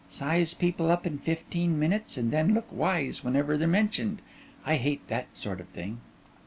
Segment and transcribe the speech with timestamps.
[0.09, 4.23] Size people up in five minutes and then look wise whenever they're mentioned.
[4.65, 5.99] I hate that sort of thing.